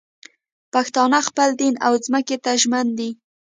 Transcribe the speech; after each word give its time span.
پښتانه 0.73 1.19
خپل 1.27 1.49
دین 1.61 1.73
او 1.85 1.93
ځمکې 2.05 2.37
ته 2.43 2.51
ژمن 2.61 2.87
دي 2.99 3.09